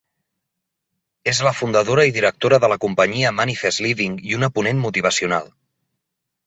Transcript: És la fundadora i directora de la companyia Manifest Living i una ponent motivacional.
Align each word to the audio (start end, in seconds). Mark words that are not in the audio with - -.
És 1.31 1.41
la 1.49 1.53
fundadora 1.57 2.05
i 2.11 2.15
directora 2.17 2.61
de 2.65 2.71
la 2.73 2.79
companyia 2.87 3.35
Manifest 3.43 3.87
Living 3.89 4.19
i 4.33 4.37
una 4.41 4.53
ponent 4.59 4.85
motivacional. 4.89 5.51